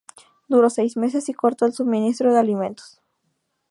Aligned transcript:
Duró 0.47 0.71
seis 0.71 0.97
meses 0.97 1.29
y 1.29 1.33
cortó 1.35 1.67
el 1.67 1.73
suministro 1.73 2.33
de 2.33 2.39
alimentos. 2.39 3.03